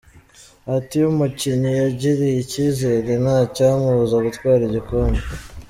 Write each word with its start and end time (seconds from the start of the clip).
ati” 0.75 0.93
Iyo 0.97 1.07
umukinnyi 1.13 1.69
yigiriye 1.77 2.35
icyizere 2.43 3.11
nta 3.23 3.37
cyamubuza 3.55 4.15
gutwara 4.25 4.61
igikombe. 4.69 5.19